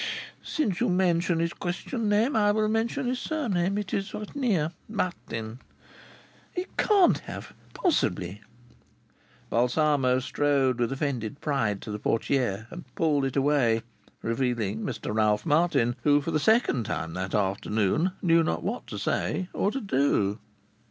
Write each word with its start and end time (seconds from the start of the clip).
"Since 0.41 0.79
you 0.79 0.89
mention 0.89 1.37
his 1.37 1.53
Christian 1.53 2.09
name, 2.09 2.35
I 2.35 2.51
will 2.53 2.67
mention 2.67 3.05
his 3.05 3.19
surname. 3.19 3.77
It 3.77 3.93
is 3.93 4.15
written 4.15 4.41
here. 4.41 4.71
Martin." 4.89 5.59
"He 6.55 6.65
can't 6.75 7.19
have 7.19 7.53
possibly" 7.75 8.41
Balsamo 9.51 10.17
strode 10.17 10.79
with 10.79 10.91
offended 10.91 11.39
pride 11.39 11.83
to 11.83 11.91
the 11.91 11.99
portière, 11.99 12.65
and 12.71 12.83
pulled 12.95 13.25
it 13.25 13.35
away, 13.35 13.83
revealing 14.23 14.81
Mr 14.81 15.13
Ralph 15.15 15.45
Martin, 15.45 15.95
who 16.01 16.19
for 16.19 16.31
the 16.31 16.39
second 16.39 16.87
time 16.87 17.13
that 17.13 17.35
afternoon 17.35 18.13
knew 18.23 18.41
not 18.41 18.63
what 18.63 18.87
to 18.87 18.97
say 18.97 19.49
or 19.53 19.69
to 19.69 19.79
do. 19.81 20.39